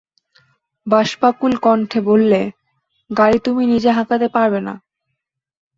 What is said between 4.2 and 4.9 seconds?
পারবে না।